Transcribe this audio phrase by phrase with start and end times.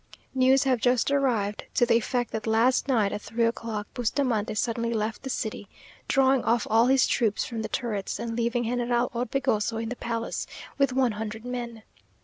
[0.33, 4.95] News have just arrived to the effect that last night, at three o'clock, Bustamante suddenly
[4.95, 5.69] left the city,
[6.07, 10.47] drawing off all his troops from the turrets, and leaving General Orbegoso in the palace,
[10.79, 11.83] with one hundred men.